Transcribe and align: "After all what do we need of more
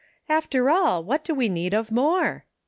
"After 0.37 0.67
all 0.71 1.03
what 1.03 1.23
do 1.23 1.35
we 1.35 1.47
need 1.47 1.75
of 1.75 1.91
more 1.91 2.45